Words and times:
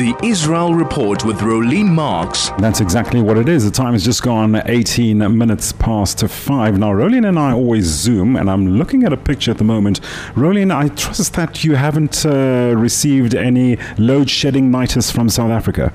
The 0.00 0.16
Israel 0.24 0.74
Report 0.74 1.26
with 1.26 1.40
Rolene 1.40 1.90
Marks. 1.90 2.48
That's 2.58 2.80
exactly 2.80 3.20
what 3.20 3.36
it 3.36 3.50
is. 3.50 3.66
The 3.66 3.70
time 3.70 3.92
has 3.92 4.02
just 4.02 4.22
gone 4.22 4.62
18 4.64 5.18
minutes 5.36 5.72
past 5.72 6.26
5. 6.26 6.78
Now, 6.78 6.90
Rolene 6.90 7.28
and 7.28 7.38
I 7.38 7.52
always 7.52 7.84
Zoom, 7.84 8.34
and 8.34 8.50
I'm 8.50 8.78
looking 8.78 9.04
at 9.04 9.12
a 9.12 9.18
picture 9.18 9.50
at 9.50 9.58
the 9.58 9.64
moment. 9.64 10.00
Rolene, 10.34 10.74
I 10.74 10.88
trust 10.88 11.34
that 11.34 11.64
you 11.64 11.74
haven't 11.74 12.24
uh, 12.24 12.72
received 12.78 13.34
any 13.34 13.76
load 13.98 14.30
shedding 14.30 14.70
nitis 14.70 15.12
from 15.12 15.28
South 15.28 15.50
Africa. 15.50 15.92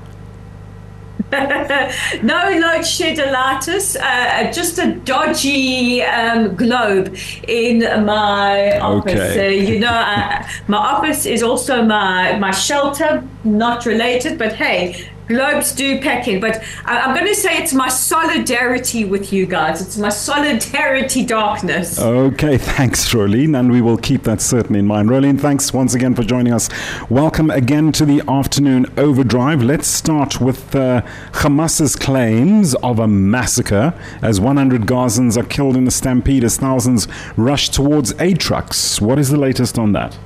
no 2.22 2.50
load 2.50 2.86
shedderitis, 2.86 3.96
uh, 4.00 4.52
just 4.52 4.78
a 4.78 4.94
dodgy 4.94 6.04
um, 6.04 6.56
globe 6.56 7.18
in 7.48 7.80
my 8.06 8.80
office. 8.80 9.14
Okay. 9.14 9.48
Uh, 9.48 9.70
you 9.70 9.80
know, 9.80 9.88
uh, 9.88 10.48
my 10.68 10.78
office 10.78 11.26
is 11.26 11.42
also 11.42 11.84
my 11.84 12.38
my 12.38 12.52
shelter, 12.52 13.28
not 13.44 13.86
related, 13.86 14.38
but 14.38 14.54
hey, 14.54 15.10
globes 15.28 15.74
do 15.74 16.00
pack 16.02 16.28
in, 16.28 16.40
but 16.40 16.64
I, 16.86 17.00
am 17.00 17.14
going 17.14 17.28
to 17.28 17.36
say 17.36 17.58
it's 17.58 17.74
my 17.74 17.90
solidarity 17.90 19.06
with 19.06 19.34
you 19.34 19.46
guys. 19.46 19.82
It's 19.82 19.98
my 19.98 20.10
solidarity 20.10 21.26
darkness. 21.26 22.00
Okay, 22.00 22.58
thanks, 22.58 23.12
Rolene, 23.14 23.58
and 23.60 23.72
we 23.72 23.82
will 23.82 23.98
keep 23.98 24.24
that 24.24 24.42
certainly 24.42 24.80
in 24.80 24.88
mind. 24.88 25.10
Rolene, 25.10 25.40
thanks 25.40 25.74
once 25.74 25.94
again 25.94 26.16
for 26.16 26.24
joining 26.24 26.54
us. 26.54 26.70
Welcome 27.10 27.50
again 27.50 27.92
to 27.94 28.06
the 28.06 28.22
afternoon 28.28 28.86
overdrive. 28.98 29.64
Let's 29.64 29.88
start 29.88 30.40
with 30.40 30.76
uh, 30.76 31.02
Hamas's 31.34 31.96
claims 31.96 32.76
of 32.76 33.00
a 33.00 33.08
massacre 33.08 33.94
as 34.22 34.40
100 34.40 34.84
Gazans 34.84 35.38
are 35.38 35.46
killed 35.46 35.76
in 35.76 35.88
a 35.88 35.92
stampede 35.92 36.44
as 36.44 36.58
thousands 36.58 37.08
rush 37.36 37.70
towards 37.70 38.14
aid 38.20 38.40
trucks. 38.40 39.02
What 39.02 39.20
is 39.20 39.30
the 39.30 39.38
latest 39.38 39.80
on 39.80 39.94
that? 39.94 40.18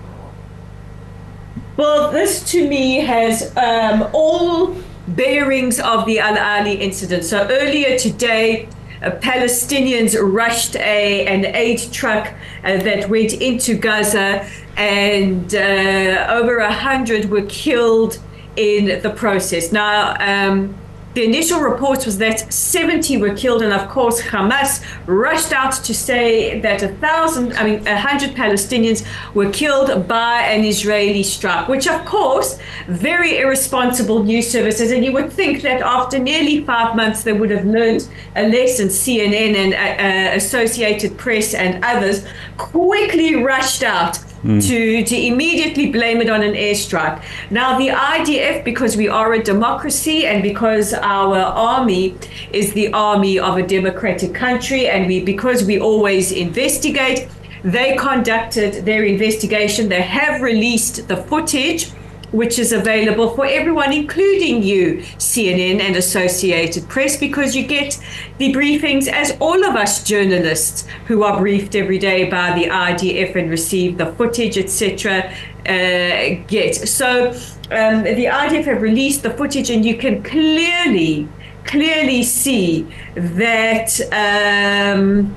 Well, 1.80 2.12
this 2.12 2.44
to 2.52 2.68
me 2.68 2.98
has 2.98 3.56
um, 3.56 4.10
all 4.12 4.76
bearings 5.16 5.80
of 5.80 6.06
the 6.06 6.20
Al 6.20 6.36
Ahli 6.36 6.80
incident. 6.80 7.24
So 7.24 7.48
earlier 7.50 7.98
today, 7.98 8.68
uh, 9.02 9.12
Palestinians 9.12 10.16
rushed 10.22 10.76
a, 10.76 11.26
an 11.28 11.46
aid 11.56 11.80
truck 11.92 12.34
uh, 12.64 12.78
that 12.84 13.10
went 13.10 13.34
into 13.34 13.76
Gaza, 13.76 14.46
and 14.76 15.54
uh, 15.56 16.28
over 16.30 16.58
a 16.58 16.72
hundred 16.72 17.30
were 17.30 17.46
killed 17.46 18.20
in 18.56 19.02
the 19.02 19.10
process. 19.10 19.72
Now, 19.72 20.16
um, 20.20 20.76
the 21.16 21.24
initial 21.24 21.60
reports 21.60 22.06
was 22.06 22.20
that 22.20 22.54
70 22.54 23.18
were 23.18 23.34
killed, 23.34 23.62
and 23.62 23.74
of 23.74 23.90
course, 23.90 24.22
Hamas 24.22 24.84
rushed 25.08 25.52
out 25.52 25.74
to 25.74 25.94
say 25.94 26.60
that 26.60 26.84
a 26.84 26.90
thousand, 26.90 27.54
I 27.54 27.64
mean, 27.64 27.88
a 27.88 28.00
hundred 28.00 28.32
Palestinians 28.36 29.06
were 29.34 29.50
killed 29.50 30.08
by 30.08 30.42
an 30.42 30.64
Israeli 30.64 31.24
strike, 31.24 31.68
which, 31.68 31.88
of 31.88 32.06
course, 32.06 32.60
very 32.88 33.40
irresponsible 33.40 34.24
news 34.24 34.50
services. 34.50 34.92
And 34.92 35.04
you 35.04 35.12
would 35.14 35.34
think 35.34 35.64
that 35.64 35.82
after 35.82 36.20
nearly 36.20 36.64
five 36.64 36.96
months, 36.96 37.24
they 37.24 37.34
would 37.34 37.50
have 37.50 37.66
learned 37.66 38.08
a 38.36 38.48
lesson. 38.48 38.90
CNN 38.90 39.56
and 39.56 39.74
uh, 39.74 39.78
uh, 39.78 40.36
Associated 40.36 41.18
Press 41.18 41.54
and 41.54 41.84
others 41.84 42.26
quickly 42.58 43.36
rushed 43.36 43.84
out 43.84 44.20
mm. 44.44 44.66
to, 44.68 45.04
to 45.04 45.16
immediately 45.16 45.92
blame 45.92 46.22
it 46.22 46.30
on 46.30 46.42
an 46.44 46.54
airstrike. 46.54 47.24
Now, 47.50 47.78
the 47.78 47.90
IDF, 47.90 48.64
because 48.64 48.98
we 48.98 49.08
are 49.08 49.34
a 49.34 49.44
democracy 49.44 50.26
and 50.26 50.42
because 50.44 50.94
our 50.94 51.38
army 51.38 52.16
is 52.52 52.74
the 52.74 52.92
army 52.94 53.40
of 53.40 53.58
a 53.58 53.66
democratic 53.66 54.34
country, 54.34 54.88
and 54.88 55.08
we 55.08 55.24
because 55.24 55.64
we 55.64 55.80
always 55.80 56.32
investigate, 56.32 57.28
they 57.64 57.96
conducted 57.98 58.86
their 58.86 59.04
investigation. 59.04 59.90
They 59.90 60.02
have 60.02 60.42
released 60.42 61.08
the 61.08 61.18
footage 61.18 61.92
which 62.32 62.60
is 62.60 62.72
available 62.72 63.36
for 63.36 63.46
everyone, 63.46 63.92
including 63.92 64.62
you, 64.64 64.98
CNN 65.18 65.80
and 65.80 65.96
Associated 65.96 66.88
Press, 66.88 67.18
because 67.18 67.56
you 67.56 67.66
get 67.66 68.00
the 68.38 68.54
briefings 68.54 69.08
as 69.08 69.36
all 69.40 69.64
of 69.66 69.76
us 69.76 70.04
journalists 70.04 70.88
who 71.08 71.24
are 71.24 71.40
briefed 71.40 71.76
every 71.76 71.98
day 71.98 72.30
by 72.30 72.54
the 72.54 72.66
IDF 72.66 73.36
and 73.36 73.50
receive 73.50 73.98
the 73.98 74.08
footage, 74.14 74.58
etc., 74.58 75.34
uh, 75.66 76.44
get. 76.48 76.76
So 76.76 77.32
um, 77.72 78.04
the 78.04 78.26
IDF 78.26 78.66
have 78.66 78.82
released 78.82 79.24
the 79.24 79.32
footage, 79.32 79.70
and 79.70 79.86
you 79.86 79.98
can 79.98 80.24
clearly, 80.24 81.28
clearly 81.66 82.24
see 82.24 82.88
that 83.16 84.00
um, 84.12 85.36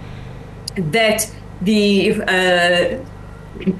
that 0.77 1.31
the 1.63 2.23
uh, 2.23 3.05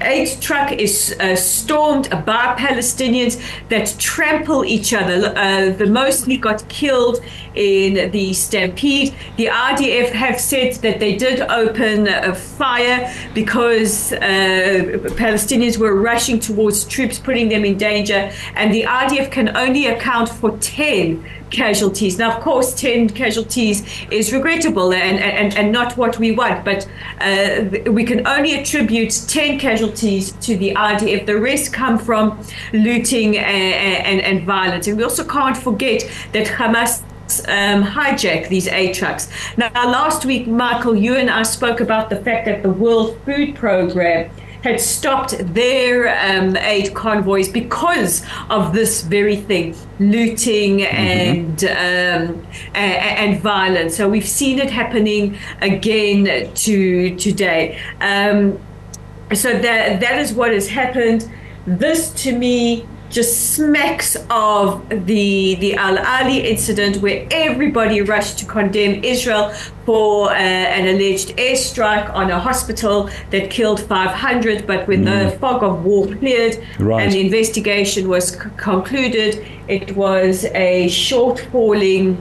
aid 0.01 0.41
truck 0.41 0.71
is 0.71 1.15
uh, 1.19 1.35
stormed 1.35 2.09
by 2.25 2.55
Palestinians 2.57 3.41
that 3.69 3.95
trample 3.99 4.63
each 4.65 4.93
other. 4.93 5.33
Uh, 5.35 5.71
the 5.71 5.85
mostly 5.85 6.37
got 6.37 6.67
killed 6.69 7.23
in 7.55 8.11
the 8.11 8.33
stampede. 8.33 9.13
The 9.37 9.47
IDF 9.47 10.09
have 10.11 10.39
said 10.39 10.75
that 10.75 10.99
they 10.99 11.15
did 11.15 11.41
open 11.41 12.07
a 12.07 12.33
fire 12.33 13.13
because 13.33 14.13
uh, 14.13 14.17
Palestinians 15.15 15.77
were 15.77 15.95
rushing 15.95 16.39
towards 16.39 16.85
troops, 16.85 17.19
putting 17.19 17.49
them 17.49 17.65
in 17.65 17.77
danger. 17.77 18.31
And 18.55 18.73
the 18.73 18.83
IDF 18.83 19.31
can 19.31 19.55
only 19.55 19.87
account 19.87 20.29
for 20.29 20.57
10 20.57 21.23
casualties. 21.53 22.17
Now, 22.17 22.35
of 22.35 22.43
course, 22.43 22.73
10 22.73 23.09
casualties 23.11 23.83
is 24.11 24.33
regrettable 24.33 24.91
and, 24.91 25.19
and, 25.19 25.55
and 25.55 25.71
not 25.71 25.95
what 25.95 26.19
we 26.19 26.31
want, 26.31 26.65
but 26.65 26.87
uh, 27.21 27.91
we 27.91 28.03
can 28.03 28.27
only 28.27 28.59
attribute 28.59 29.23
10 29.27 29.59
casualties 29.59 30.33
to 30.33 30.57
the 30.57 30.73
IDF. 30.73 31.25
The 31.25 31.39
rest 31.39 31.71
come 31.71 31.97
from 31.97 32.45
looting 32.73 33.37
and, 33.37 34.05
and, 34.05 34.21
and 34.21 34.45
violence. 34.45 34.87
And 34.87 34.97
we 34.97 35.03
also 35.03 35.23
can't 35.23 35.55
forget 35.55 36.09
that 36.33 36.47
Hamas 36.47 37.03
um, 37.47 37.83
hijack 37.83 38.49
these 38.49 38.67
aid 38.67 38.93
trucks. 38.93 39.29
Now, 39.57 39.69
last 39.73 40.25
week, 40.25 40.47
Michael, 40.47 40.95
you 40.95 41.15
and 41.15 41.29
I 41.29 41.43
spoke 41.43 41.79
about 41.79 42.09
the 42.09 42.17
fact 42.17 42.45
that 42.45 42.63
the 42.63 42.69
World 42.69 43.17
Food 43.25 43.55
Program 43.55 44.29
had 44.63 44.79
stopped 44.79 45.35
their 45.53 46.09
um, 46.25 46.55
aid 46.55 46.93
convoys 46.93 47.49
because 47.49 48.25
of 48.49 48.73
this 48.73 49.01
very 49.01 49.35
thing 49.35 49.75
looting 49.99 50.79
mm-hmm. 50.79 50.95
and 50.95 51.63
um, 51.65 52.47
and 52.73 53.39
violence. 53.41 53.95
So 53.95 54.09
we've 54.09 54.27
seen 54.27 54.59
it 54.59 54.69
happening 54.69 55.37
again 55.61 56.53
to 56.53 57.15
today. 57.17 57.79
Um, 57.99 58.59
so 59.33 59.51
that 59.51 59.99
that 59.99 60.19
is 60.19 60.33
what 60.33 60.51
has 60.51 60.69
happened. 60.69 61.29
This 61.65 62.11
to 62.23 62.37
me 62.37 62.85
just 63.13 63.53
smacks 63.53 64.17
of 64.29 64.89
the 64.89 65.55
the 65.55 65.75
Al 65.75 65.97
Ahli 65.97 66.43
incident 66.43 66.97
where 66.97 67.27
everybody 67.29 68.01
rushed 68.01 68.39
to 68.39 68.45
condemn 68.45 69.03
Israel 69.03 69.53
for 69.85 70.31
uh, 70.31 70.33
an 70.33 70.87
alleged 70.87 71.29
airstrike 71.37 72.11
on 72.13 72.31
a 72.31 72.39
hospital 72.39 73.09
that 73.29 73.49
killed 73.51 73.79
500 73.81 74.65
but 74.65 74.87
when 74.87 75.05
mm. 75.05 75.31
the 75.31 75.37
fog 75.37 75.63
of 75.63 75.83
war 75.85 76.07
cleared 76.07 76.57
right. 76.79 77.03
and 77.03 77.13
the 77.13 77.21
investigation 77.21 78.09
was 78.09 78.29
c- 78.29 78.39
concluded 78.57 79.45
it 79.67 79.95
was 79.95 80.45
a 80.45 80.87
short 80.89 81.39
falling 81.51 82.17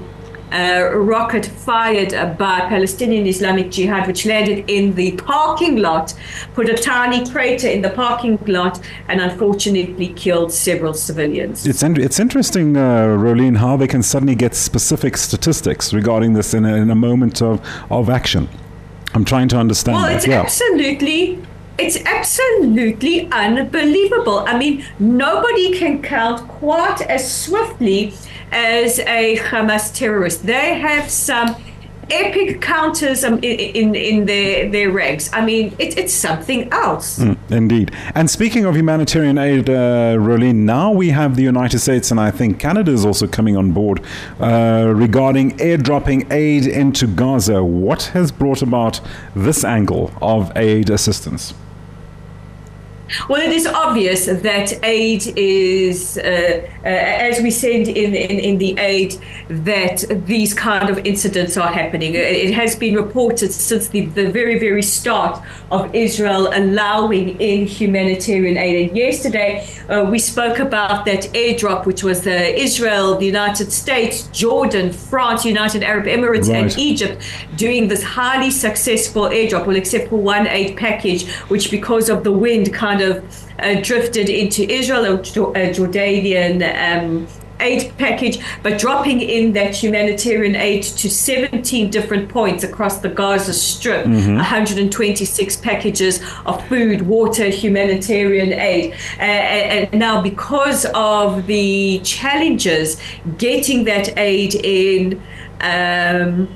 uh, 0.53 0.95
rocket 0.95 1.47
fired 1.47 2.39
by 2.39 2.61
Palestinian 2.69 3.27
Islamic 3.27 3.71
Jihad, 3.71 4.07
which 4.07 4.27
landed 4.27 4.71
in 4.71 4.95
the 4.95 5.13
parking 5.13 5.77
lot, 5.77 6.15
put 6.55 6.69
a 6.69 6.75
tiny 6.75 7.25
crater 7.29 7.69
in 7.69 7.83
the 7.83 7.91
parking 7.91 8.39
lot, 8.47 8.81
and 9.09 9.21
unfortunately 9.21 10.09
killed 10.09 10.53
several 10.53 10.95
civilians. 10.95 11.67
It's, 11.67 11.83
in- 11.83 12.01
it's 12.01 12.21
interesting, 12.21 12.77
uh, 12.77 13.07
Rolene, 13.07 13.57
how 13.57 13.77
they 13.77 13.87
can 13.87 14.03
suddenly 14.03 14.35
get 14.35 14.55
specific 14.55 15.17
statistics 15.17 15.95
regarding 15.95 16.35
this 16.35 16.55
in 16.55 16.65
a, 16.65 16.75
in 16.77 16.91
a 16.91 16.95
moment 16.95 17.41
of, 17.43 17.67
of 17.91 18.11
action. 18.11 18.49
I'm 19.15 19.25
trying 19.25 19.49
to 19.49 19.59
understand 19.59 19.97
well, 19.97 20.07
that. 20.07 20.17
It's 20.17 20.27
well, 20.27 20.43
absolutely 20.43 21.43
it's 21.79 21.97
absolutely 22.05 23.31
unbelievable. 23.33 24.41
I 24.41 24.59
mean, 24.59 24.85
nobody 24.99 25.77
can 25.77 26.03
count 26.03 26.47
quite 26.47 27.01
as 27.03 27.33
swiftly 27.33 28.13
as 28.53 28.99
a 29.01 29.37
Hamas 29.39 29.95
terrorist. 29.95 30.47
They 30.47 30.79
have 30.79 31.11
some 31.11 31.57
epic 32.11 32.61
counters 32.61 33.25
um, 33.25 33.35
in, 33.39 33.43
in, 33.43 33.95
in 33.95 34.27
their, 34.27 34.69
their 34.69 34.91
ranks. 34.91 35.31
I 35.33 35.45
mean, 35.45 35.75
it, 35.79 35.97
it's 35.97 36.13
something 36.13 36.71
else. 36.73 37.19
Mm, 37.19 37.37
indeed. 37.51 37.93
And 38.15 38.29
speaking 38.29 38.65
of 38.65 38.77
humanitarian 38.77 39.39
aid, 39.39 39.71
uh, 39.71 40.17
Rolene, 40.17 40.57
now 40.57 40.91
we 40.91 41.11
have 41.11 41.37
the 41.37 41.43
United 41.43 41.79
States 41.79 42.11
and 42.11 42.21
I 42.21 42.31
think 42.31 42.59
Canada 42.59 42.93
is 42.93 43.05
also 43.05 43.27
coming 43.27 43.57
on 43.57 43.73
board 43.73 44.03
uh, 44.41 44.93
regarding 44.95 45.57
airdropping 45.59 46.31
aid 46.31 46.67
into 46.67 47.07
Gaza. 47.07 47.65
What 47.65 48.05
has 48.15 48.31
brought 48.31 48.63
about 48.63 49.01
this 49.35 49.65
angle 49.65 50.13
of 50.21 50.55
aid 50.57 50.91
assistance? 50.91 51.55
Well, 53.29 53.41
it 53.41 53.53
is 53.53 53.67
obvious 53.67 54.27
that 54.27 54.85
aid 54.85 55.27
is, 55.37 56.19
uh, 56.19 56.23
uh, 56.23 56.87
as 56.87 57.43
we 57.43 57.51
said 57.51 57.89
in, 57.89 58.15
in, 58.15 58.39
in, 58.39 58.59
the 58.59 58.79
aid, 58.79 59.17
that 59.49 60.05
these 60.27 60.55
kind 60.55 60.89
of 60.89 61.05
incidents 61.07 61.57
are 61.57 61.73
happening. 61.73 62.15
It 62.15 62.55
has 62.55 62.77
been 62.77 62.95
reported 62.95 63.53
since 63.53 63.89
the, 63.89 64.07
the 64.07 64.31
very, 64.31 64.59
very 64.59 64.83
start 64.83 65.43
of 65.71 65.95
Israel 65.95 66.51
allowing 66.53 67.41
in 67.41 67.67
humanitarian 67.67 68.57
aid. 68.57 68.89
And 68.89 68.97
yesterday 68.97 69.67
uh, 69.89 70.07
we 70.11 70.19
spoke 70.19 70.59
about 70.59 71.05
that 71.05 71.25
airdrop, 71.35 71.87
which 71.87 72.03
was 72.03 72.23
the 72.23 72.59
Israel, 72.59 73.19
the 73.19 73.27
United 73.27 73.73
States, 73.73 74.29
Jordan, 74.29 74.93
France, 74.93 75.45
United 75.45 75.83
Arab 75.83 76.07
Emirates, 76.07 76.49
right. 76.49 76.63
and 76.63 76.79
Egypt 76.79 77.23
doing 77.57 77.89
this 77.89 78.03
highly 78.03 78.51
successful 78.51 79.25
airdrop. 79.25 79.67
Well, 79.67 79.77
except 79.77 80.09
for 80.09 80.17
one 80.17 80.47
aid 80.47 80.77
package, 80.77 81.29
which 81.49 81.71
because 81.71 82.09
of 82.09 82.25
the 82.25 82.33
wind 82.33 82.73
kind 82.73 83.01
of 83.01 83.02
uh, 83.59 83.81
drifted 83.81 84.29
into 84.29 84.63
Israel, 84.71 85.05
a, 85.05 85.19
Jordanian 85.19 86.63
um, 86.63 87.27
aid 87.63 87.93
package, 87.97 88.39
but 88.63 88.79
dropping 88.79 89.21
in 89.21 89.53
that 89.53 89.75
humanitarian 89.75 90.57
aid 90.57 90.83
to 90.83 91.09
17 91.09 91.91
different 91.91 92.29
points 92.29 92.65
across 92.65 92.99
the 92.99 93.09
Gaza 93.09 93.55
Strip, 93.55 94.05
mm-hmm. 94.05 94.37
126 94.37 95.57
packages 95.59 96.21
of 96.45 96.67
food, 96.69 97.03
water, 97.03 97.49
humanitarian 97.49 98.53
aid. 98.53 98.93
Uh, 99.19 99.23
and 99.23 99.99
now, 99.99 100.21
because 100.21 100.85
of 100.95 101.47
the 101.47 102.01
challenges 102.01 103.01
getting 103.39 103.85
that 103.85 104.19
aid 104.19 104.55
in, 104.57 105.23
um, 105.61 106.49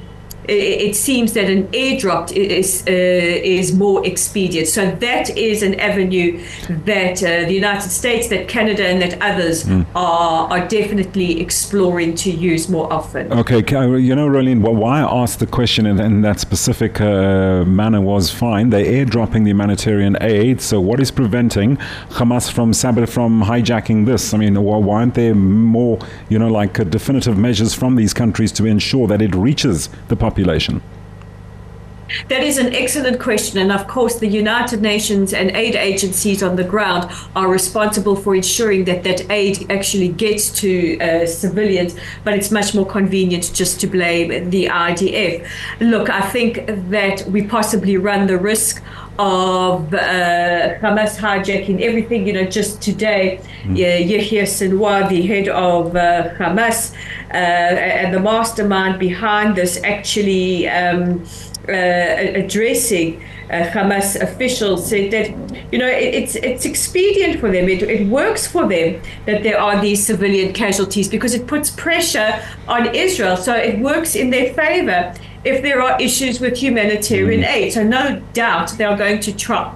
it 0.48 0.94
seems 0.96 1.32
that 1.32 1.50
an 1.50 1.69
airdrop 1.69 2.32
is 2.32 2.84
uh, 2.87 2.90
is 2.90 3.72
more 3.72 4.06
expedient. 4.06 4.69
So 4.69 4.90
that 4.90 5.31
is 5.37 5.62
an 5.62 5.78
avenue 5.81 6.43
that 6.69 7.22
uh, 7.22 7.46
the 7.46 7.54
United 7.54 7.90
States, 7.90 8.28
that 8.28 8.48
Canada, 8.48 8.87
and 8.87 9.00
that 9.02 9.20
others 9.20 9.64
mm. 9.64 9.87
are 9.94 10.48
are 10.52 10.66
definitely 10.69 11.40
exploring 11.40 12.14
to 12.16 12.31
use 12.31 12.69
more 12.69 12.93
often. 12.93 13.32
Okay, 13.32 13.58
you 14.00 14.14
know, 14.14 14.28
Rolene, 14.28 14.60
why 14.60 15.00
I 15.00 15.22
asked 15.22 15.40
the 15.40 15.46
question 15.46 15.87
in, 15.87 16.00
in 16.00 16.22
that 16.22 16.40
specific 16.40 17.00
uh, 17.00 17.64
manner 17.64 18.00
was 18.00 18.31
fine. 18.31 18.70
They're 18.70 18.84
airdropping 18.84 19.44
the 19.44 19.50
humanitarian 19.50 20.16
aid. 20.20 20.60
So 20.60 20.81
what 20.81 21.00
is 21.00 21.10
preventing 21.10 21.76
Hamas 22.10 22.50
from 22.50 22.72
from 23.06 23.43
hijacking 23.43 24.06
this? 24.06 24.32
I 24.34 24.38
mean, 24.38 24.62
why 24.62 24.98
aren't 24.98 25.14
there 25.14 25.34
more, 25.34 25.98
you 26.28 26.38
know, 26.38 26.48
like 26.48 26.78
uh, 26.78 26.84
definitive 26.84 27.37
measures 27.37 27.75
from 27.75 27.96
these 27.96 28.14
countries 28.14 28.52
to 28.52 28.66
ensure 28.66 29.06
that 29.08 29.20
it 29.22 29.34
reaches 29.34 29.88
the 30.08 30.16
population? 30.16 30.35
Population? 30.36 30.82
That 32.29 32.43
is 32.43 32.58
an 32.58 32.75
excellent 32.75 33.20
question. 33.20 33.58
And 33.58 33.73
of 33.73 33.87
course, 33.88 34.19
the 34.19 34.29
United 34.29 34.81
Nations 34.81 35.32
and 35.32 35.50
aid 35.50 35.75
agencies 35.75 36.43
on 36.43 36.56
the 36.56 36.64
ground 36.64 37.11
are 37.35 37.49
responsible 37.49 38.17
for 38.17 38.35
ensuring 38.35 38.85
that 38.85 39.05
that 39.05 39.31
aid 39.31 39.70
actually 39.70 40.08
gets 40.08 40.50
to 40.61 40.99
uh, 41.00 41.26
civilians, 41.26 41.97
but 42.25 42.35
it's 42.35 42.50
much 42.50 42.75
more 42.75 42.87
convenient 42.87 43.53
just 43.55 43.81
to 43.81 43.87
blame 43.87 44.50
the 44.50 44.67
IDF. 44.67 45.47
Look, 45.81 46.11
I 46.11 46.23
think 46.31 46.67
that 46.91 47.25
we 47.26 47.43
possibly 47.47 47.97
run 47.97 48.26
the 48.26 48.38
risk 48.38 48.82
of 49.19 49.94
uh, 49.94 50.79
Hamas 50.81 51.17
hijacking 51.17 51.81
everything. 51.81 52.26
You 52.26 52.35
know, 52.35 52.44
just 52.44 52.82
today, 52.82 53.41
mm. 53.64 53.76
Yahya 53.76 54.44
Sinwar, 54.44 55.08
the 55.08 55.23
head 55.23 55.49
of 55.49 55.97
uh, 55.97 56.35
Hamas 56.35 56.93
uh, 57.31 57.37
and 57.37 58.14
the 58.14 58.20
mastermind 58.20 58.99
behind 58.99 59.56
this, 59.56 59.81
actually 59.82 60.69
um, 60.69 61.25
addressing 61.68 63.22
uh, 63.50 63.70
Hamas 63.70 64.20
officials 64.20 64.88
said 64.88 65.10
that 65.12 65.30
you 65.72 65.78
know 65.78 65.86
it, 65.86 66.14
it's 66.14 66.34
it's 66.36 66.64
expedient 66.64 67.38
for 67.40 67.50
them. 67.50 67.68
It, 67.68 67.82
it 67.82 68.06
works 68.08 68.46
for 68.46 68.66
them 68.68 69.00
that 69.26 69.42
there 69.42 69.60
are 69.60 69.80
these 69.80 70.04
civilian 70.04 70.52
casualties 70.52 71.08
because 71.08 71.34
it 71.34 71.46
puts 71.46 71.70
pressure 71.70 72.42
on 72.66 72.94
Israel. 72.94 73.36
So 73.36 73.54
it 73.54 73.78
works 73.78 74.14
in 74.16 74.30
their 74.30 74.52
favor 74.54 75.14
if 75.44 75.62
there 75.62 75.80
are 75.80 76.00
issues 76.00 76.40
with 76.40 76.56
humanitarian 76.56 77.42
mm. 77.42 77.52
aid. 77.52 77.72
So 77.72 77.84
no 77.84 78.20
doubt 78.32 78.70
they 78.78 78.84
are 78.84 78.96
going 78.96 79.20
to 79.20 79.36
try 79.36 79.72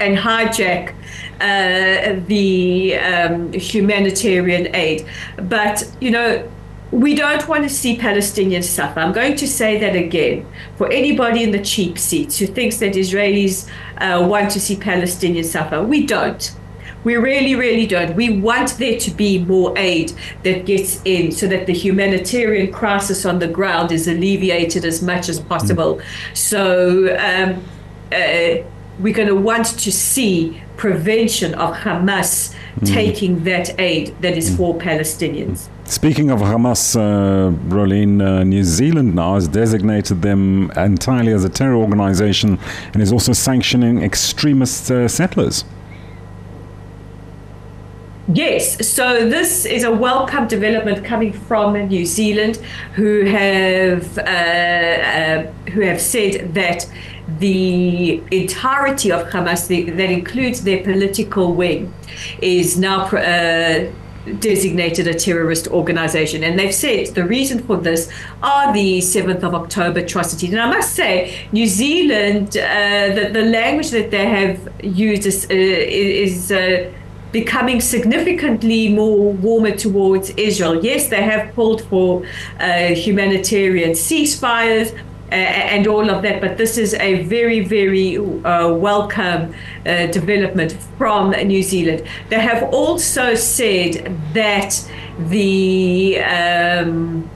and 0.00 0.16
hijack 0.16 0.94
uh, 1.40 2.20
the 2.26 2.96
um, 2.96 3.52
humanitarian 3.52 4.74
aid. 4.74 5.06
But 5.36 5.90
you 6.00 6.10
know 6.10 6.48
we 6.90 7.14
don't 7.14 7.46
want 7.46 7.64
to 7.64 7.68
see 7.68 7.98
Palestinians 7.98 8.64
suffer. 8.64 9.00
I'm 9.00 9.12
going 9.12 9.36
to 9.36 9.46
say 9.46 9.78
that 9.78 9.94
again 9.94 10.46
for 10.76 10.90
anybody 10.90 11.42
in 11.42 11.50
the 11.50 11.62
cheap 11.62 11.98
seats 11.98 12.38
who 12.38 12.46
thinks 12.46 12.78
that 12.78 12.94
Israelis 12.94 13.68
uh, 13.98 14.26
want 14.26 14.50
to 14.52 14.60
see 14.60 14.76
Palestinians 14.76 15.46
suffer. 15.46 15.82
We 15.82 16.06
don't. 16.06 16.54
We 17.04 17.16
really, 17.16 17.54
really 17.54 17.86
don't. 17.86 18.16
We 18.16 18.40
want 18.40 18.70
there 18.78 18.98
to 18.98 19.10
be 19.10 19.44
more 19.44 19.76
aid 19.78 20.12
that 20.42 20.66
gets 20.66 21.00
in 21.04 21.30
so 21.30 21.46
that 21.46 21.66
the 21.66 21.72
humanitarian 21.72 22.72
crisis 22.72 23.24
on 23.24 23.38
the 23.38 23.48
ground 23.48 23.92
is 23.92 24.08
alleviated 24.08 24.84
as 24.84 25.00
much 25.00 25.28
as 25.28 25.38
possible. 25.38 25.96
Mm. 25.96 26.36
So 26.36 27.16
um, 27.16 27.64
uh, 28.12 28.64
we're 28.98 29.14
going 29.14 29.28
to 29.28 29.36
want 29.36 29.66
to 29.78 29.92
see 29.92 30.60
prevention 30.76 31.54
of 31.54 31.76
Hamas 31.76 32.54
mm. 32.80 32.86
taking 32.86 33.44
that 33.44 33.78
aid 33.78 34.16
that 34.20 34.36
is 34.36 34.50
mm. 34.50 34.56
for 34.56 34.78
Palestinians. 34.78 35.68
Speaking 35.88 36.30
of 36.30 36.40
Hamas, 36.40 36.96
uh, 36.96 37.48
uh, 38.22 38.44
New 38.44 38.62
Zealand 38.62 39.14
now 39.14 39.36
has 39.36 39.48
designated 39.48 40.20
them 40.20 40.70
entirely 40.76 41.32
as 41.32 41.44
a 41.44 41.48
terror 41.48 41.76
organization 41.76 42.58
and 42.92 43.02
is 43.02 43.10
also 43.10 43.32
sanctioning 43.32 44.02
extremist 44.02 44.90
uh, 44.90 45.08
settlers. 45.08 45.64
Yes, 48.30 48.86
so 48.86 49.30
this 49.30 49.64
is 49.64 49.84
a 49.84 49.90
welcome 49.90 50.46
development 50.46 51.06
coming 51.06 51.32
from 51.32 51.72
New 51.88 52.04
Zealand, 52.04 52.56
who 52.94 53.24
have 53.24 54.18
uh, 54.18 54.22
uh, 54.22 55.52
who 55.70 55.80
have 55.80 56.02
said 56.02 56.52
that 56.52 56.86
the 57.38 58.22
entirety 58.30 59.10
of 59.10 59.26
Hamas, 59.28 59.68
the, 59.68 59.88
that 59.88 60.10
includes 60.10 60.64
their 60.64 60.84
political 60.84 61.54
wing, 61.54 61.94
is 62.42 62.78
now. 62.78 63.06
Uh, 63.06 63.90
designated 64.34 65.06
a 65.06 65.14
terrorist 65.14 65.68
organization. 65.68 66.44
And 66.44 66.58
they've 66.58 66.74
said 66.74 67.14
the 67.14 67.24
reason 67.24 67.58
for 67.60 67.76
this 67.76 68.10
are 68.42 68.72
the 68.72 68.98
7th 68.98 69.42
of 69.42 69.54
October 69.54 70.00
atrocities. 70.00 70.52
And 70.52 70.60
I 70.60 70.70
must 70.70 70.94
say, 70.94 71.48
New 71.52 71.66
Zealand, 71.66 72.56
uh, 72.56 73.14
the, 73.14 73.30
the 73.32 73.42
language 73.42 73.90
that 73.90 74.10
they 74.10 74.26
have 74.26 74.68
used 74.82 75.26
is, 75.26 75.46
uh, 75.50 75.54
is 75.54 76.52
uh, 76.52 76.92
becoming 77.32 77.80
significantly 77.80 78.88
more 78.88 79.32
warmer 79.32 79.72
towards 79.76 80.30
Israel. 80.30 80.82
Yes, 80.82 81.08
they 81.08 81.22
have 81.22 81.54
called 81.54 81.82
for 81.84 82.24
uh, 82.58 82.94
humanitarian 82.94 83.90
ceasefires, 83.90 84.98
and 85.30 85.86
all 85.86 86.10
of 86.10 86.22
that. 86.22 86.40
But 86.40 86.56
this 86.56 86.78
is 86.78 86.94
a 86.94 87.22
very, 87.24 87.60
very 87.60 88.18
uh, 88.18 88.72
welcome 88.72 89.54
uh, 89.86 90.06
development 90.06 90.72
from 90.96 91.30
New 91.30 91.62
Zealand. 91.62 92.02
They 92.28 92.40
have 92.40 92.62
also 92.72 93.34
said 93.34 94.16
that 94.34 94.90
the 95.18 96.20
um, 96.20 97.28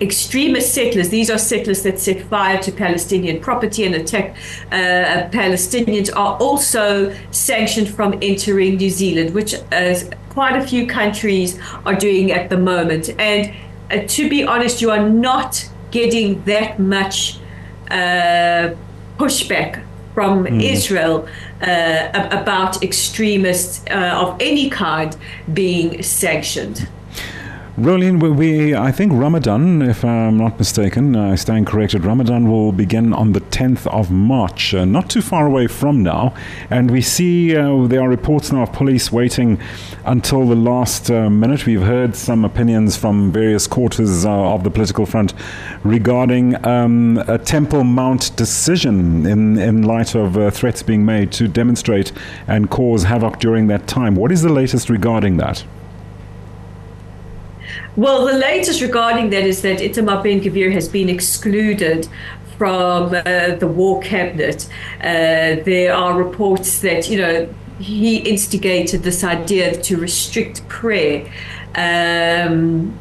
extremist 0.00 0.74
settlers, 0.74 1.08
these 1.08 1.30
are 1.30 1.38
settlers 1.38 1.82
that 1.84 1.98
set 1.98 2.20
fire 2.22 2.60
to 2.62 2.72
Palestinian 2.72 3.40
property 3.40 3.84
and 3.84 3.94
attack 3.94 4.36
uh, 4.72 5.28
Palestinians, 5.30 6.10
are 6.14 6.36
also 6.38 7.14
sanctioned 7.30 7.88
from 7.88 8.18
entering 8.20 8.76
New 8.76 8.90
Zealand, 8.90 9.34
which 9.34 9.54
uh, 9.54 9.94
quite 10.30 10.56
a 10.56 10.66
few 10.66 10.86
countries 10.86 11.58
are 11.86 11.94
doing 11.94 12.32
at 12.32 12.50
the 12.50 12.58
moment. 12.58 13.08
And 13.18 13.54
uh, 13.90 14.06
to 14.06 14.28
be 14.28 14.44
honest, 14.44 14.82
you 14.82 14.90
are 14.90 15.08
not 15.08 15.68
getting 15.94 16.42
that 16.44 16.78
much 16.80 17.38
uh, 17.90 18.74
pushback 19.16 19.70
from 20.14 20.44
mm. 20.44 20.62
Israel 20.74 21.16
uh, 21.62 22.28
about 22.40 22.82
extremists 22.82 23.84
uh, 23.90 24.22
of 24.22 24.36
any 24.40 24.68
kind 24.68 25.16
being 25.52 26.02
sanctioned. 26.02 26.88
Rolene, 27.76 28.36
we, 28.36 28.72
I 28.72 28.92
think 28.92 29.12
Ramadan, 29.12 29.82
if 29.82 30.04
I'm 30.04 30.36
not 30.36 30.60
mistaken, 30.60 31.16
I 31.16 31.34
stand 31.34 31.66
corrected, 31.66 32.04
Ramadan 32.04 32.48
will 32.48 32.70
begin 32.70 33.12
on 33.12 33.32
the 33.32 33.40
10th 33.40 33.88
of 33.88 34.12
March, 34.12 34.72
uh, 34.74 34.84
not 34.84 35.10
too 35.10 35.20
far 35.20 35.48
away 35.48 35.66
from 35.66 36.00
now. 36.00 36.32
And 36.70 36.88
we 36.88 37.00
see 37.00 37.56
uh, 37.56 37.88
there 37.88 38.00
are 38.00 38.08
reports 38.08 38.52
now 38.52 38.62
of 38.62 38.72
police 38.72 39.10
waiting 39.10 39.58
until 40.04 40.46
the 40.46 40.54
last 40.54 41.10
uh, 41.10 41.28
minute. 41.28 41.66
We've 41.66 41.82
heard 41.82 42.14
some 42.14 42.44
opinions 42.44 42.96
from 42.96 43.32
various 43.32 43.66
quarters 43.66 44.24
uh, 44.24 44.30
of 44.30 44.62
the 44.62 44.70
political 44.70 45.04
front 45.04 45.34
regarding 45.82 46.64
um, 46.64 47.24
a 47.26 47.38
Temple 47.38 47.82
Mount 47.82 48.36
decision 48.36 49.26
in, 49.26 49.58
in 49.58 49.82
light 49.82 50.14
of 50.14 50.36
uh, 50.36 50.52
threats 50.52 50.84
being 50.84 51.04
made 51.04 51.32
to 51.32 51.48
demonstrate 51.48 52.12
and 52.46 52.70
cause 52.70 53.02
havoc 53.02 53.40
during 53.40 53.66
that 53.66 53.88
time. 53.88 54.14
What 54.14 54.30
is 54.30 54.42
the 54.42 54.52
latest 54.52 54.88
regarding 54.88 55.38
that? 55.38 55.64
Well, 57.96 58.26
the 58.26 58.38
latest 58.38 58.80
regarding 58.80 59.30
that 59.30 59.44
is 59.44 59.62
that 59.62 59.78
Itamar 59.78 60.22
Ben 60.22 60.40
Gvir 60.40 60.72
has 60.72 60.88
been 60.88 61.08
excluded 61.08 62.08
from 62.58 63.14
uh, 63.14 63.56
the 63.56 63.66
war 63.66 64.00
cabinet. 64.00 64.68
Uh, 65.00 65.62
there 65.64 65.94
are 65.94 66.16
reports 66.16 66.80
that, 66.80 67.08
you 67.08 67.18
know, 67.18 67.54
he 67.78 68.18
instigated 68.18 69.02
this 69.02 69.24
idea 69.24 69.80
to 69.82 69.96
restrict 69.96 70.66
prayer. 70.68 71.30
Um, 71.74 72.98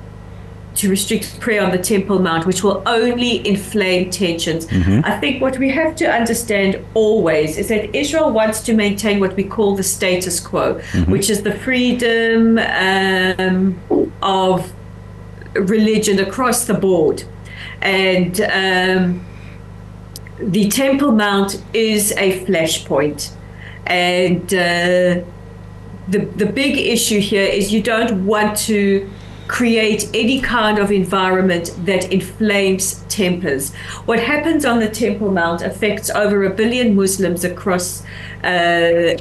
to 0.75 0.89
restrict 0.89 1.39
prayer 1.39 1.63
on 1.63 1.71
the 1.71 1.77
Temple 1.77 2.17
Mount, 2.19 2.47
which 2.47 2.63
will 2.63 2.81
only 2.87 3.47
inflame 3.47 4.09
tensions. 4.09 4.65
Mm-hmm. 4.65 5.01
I 5.03 5.19
think 5.19 5.39
what 5.39 5.57
we 5.59 5.69
have 5.69 5.95
to 5.97 6.11
understand 6.11 6.83
always 6.95 7.57
is 7.57 7.67
that 7.67 7.95
Israel 7.95 8.31
wants 8.31 8.61
to 8.63 8.73
maintain 8.73 9.19
what 9.19 9.35
we 9.35 9.43
call 9.43 9.75
the 9.75 9.83
status 9.83 10.39
quo, 10.39 10.75
mm-hmm. 10.75 11.11
which 11.11 11.29
is 11.29 11.43
the 11.43 11.53
freedom 11.53 12.57
um, 12.57 14.02
of 14.23 14.73
religion 15.53 16.19
across 16.19 16.65
the 16.65 16.73
board. 16.73 17.23
And 17.81 18.39
um, 18.41 19.25
the 20.39 20.69
Temple 20.69 21.11
Mount 21.11 21.61
is 21.73 22.11
a 22.13 22.43
flashpoint. 22.45 23.31
And 23.85 24.45
uh, 24.53 25.23
the, 26.07 26.19
the 26.35 26.45
big 26.45 26.77
issue 26.77 27.19
here 27.19 27.43
is 27.45 27.71
you 27.71 27.83
don't 27.83 28.25
want 28.25 28.57
to 28.59 29.09
create 29.53 30.09
any 30.15 30.41
kind 30.41 30.79
of 30.79 30.91
environment 30.91 31.71
that 31.85 32.11
inflames 32.11 33.03
tempers. 33.07 33.71
What 34.07 34.19
happens 34.19 34.65
on 34.65 34.79
the 34.79 34.89
Temple 34.89 35.31
Mount 35.31 35.61
affects 35.61 36.09
over 36.09 36.43
a 36.45 36.49
billion 36.49 36.95
Muslims 36.95 37.43
across 37.43 38.03
uh, 38.43 39.15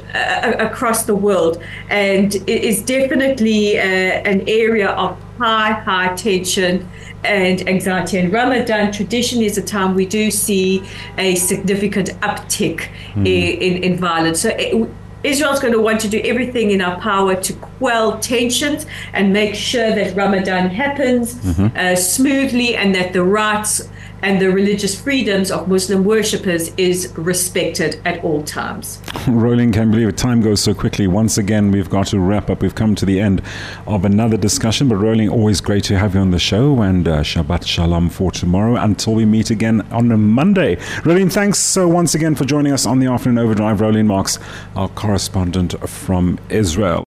across 0.69 1.05
the 1.05 1.15
world, 1.15 1.61
and 1.89 2.33
it 2.33 2.63
is 2.71 2.81
definitely 2.81 3.77
uh, 3.77 3.83
an 4.31 4.43
area 4.47 4.89
of 4.89 5.17
high, 5.37 5.71
high 5.71 6.15
tension 6.15 6.89
and 7.23 7.67
anxiety. 7.69 8.17
And 8.17 8.33
Ramadan 8.33 8.91
traditionally 8.91 9.45
is 9.45 9.57
a 9.59 9.61
time 9.61 9.93
we 9.93 10.07
do 10.07 10.31
see 10.31 10.83
a 11.17 11.35
significant 11.35 12.09
uptick 12.21 12.89
mm. 13.13 13.27
in, 13.27 13.61
in, 13.61 13.83
in, 13.83 13.97
violence. 13.97 14.41
So 14.41 14.49
it, 14.49 14.89
Israel's 15.23 15.59
going 15.59 15.73
to 15.73 15.81
want 15.81 16.01
to 16.01 16.09
do 16.09 16.21
everything 16.23 16.71
in 16.71 16.81
our 16.81 16.99
power 16.99 17.35
to 17.35 17.53
quell 17.53 18.19
tensions 18.19 18.85
and 19.13 19.31
make 19.31 19.55
sure 19.55 19.89
that 19.89 20.15
Ramadan 20.15 20.69
happens 20.69 21.35
mm-hmm. 21.35 21.77
uh, 21.77 21.95
smoothly 21.95 22.75
and 22.75 22.93
that 22.95 23.13
the 23.13 23.23
rights 23.23 23.89
and 24.23 24.41
the 24.41 24.49
religious 24.49 24.99
freedoms 24.99 25.51
of 25.51 25.67
Muslim 25.67 26.05
worshippers 26.05 26.73
is 26.77 27.13
respected 27.17 28.01
at 28.05 28.23
all 28.23 28.41
times. 28.41 29.01
Rolene, 29.27 29.73
can't 29.73 29.91
believe 29.91 30.07
it. 30.07 30.17
Time 30.17 30.41
goes 30.41 30.61
so 30.61 30.73
quickly. 30.73 31.07
Once 31.07 31.37
again, 31.37 31.71
we've 31.71 31.89
got 31.89 32.07
to 32.07 32.19
wrap 32.19 32.49
up. 32.49 32.61
We've 32.61 32.73
come 32.73 32.95
to 32.95 33.05
the 33.05 33.19
end 33.19 33.41
of 33.85 34.05
another 34.05 34.37
discussion. 34.37 34.87
But 34.87 34.95
Rolene, 34.95 35.29
always 35.29 35.59
great 35.59 35.83
to 35.85 35.99
have 35.99 36.15
you 36.15 36.21
on 36.21 36.31
the 36.31 36.39
show. 36.39 36.81
And 36.81 37.07
uh, 37.07 37.21
Shabbat 37.21 37.67
Shalom 37.67 38.09
for 38.09 38.31
tomorrow 38.31 38.75
until 38.77 39.13
we 39.13 39.25
meet 39.25 39.49
again 39.49 39.81
on 39.91 40.11
a 40.11 40.17
Monday. 40.17 40.77
Rolene, 41.03 41.31
thanks 41.31 41.59
so 41.59 41.87
once 41.87 42.15
again 42.15 42.33
for 42.33 42.45
joining 42.45 42.71
us 42.71 42.85
on 42.85 42.99
the 42.99 43.07
Afternoon 43.07 43.39
Overdrive. 43.39 43.79
Rolene 43.79 44.05
Marks, 44.05 44.39
our 44.75 44.87
correspondent 44.87 45.77
from 45.87 46.39
Israel. 46.49 47.03